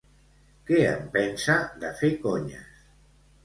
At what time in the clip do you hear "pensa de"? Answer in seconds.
1.19-1.95